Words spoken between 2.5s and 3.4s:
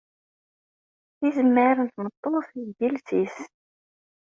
deg yiles-is.